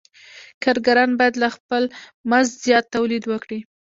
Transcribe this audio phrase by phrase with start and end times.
[0.63, 1.83] کارګران باید له خپل
[2.29, 3.59] مزد زیات تولید وکړي